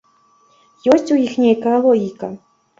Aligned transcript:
Ёсць 0.95 1.13
у 1.17 1.19
іх 1.25 1.37
нейкая 1.45 1.77
логіка? 1.87 2.35